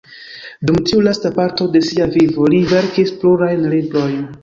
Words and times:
Dum 0.69 0.79
tiu 0.91 1.03
lasta 1.09 1.31
parto 1.35 1.69
de 1.77 1.83
sia 1.91 2.09
vivo 2.17 2.51
li 2.57 2.65
verkis 2.75 3.17
plurajn 3.23 3.73
librojn. 3.79 4.23